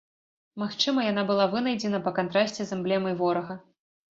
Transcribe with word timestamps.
Магчыма, 0.61 1.03
яна 1.11 1.25
была 1.31 1.45
вынайдзена 1.53 1.99
па 2.07 2.15
кантрасце 2.21 2.59
з 2.65 2.71
эмблемай 2.79 3.13
ворага. 3.21 3.61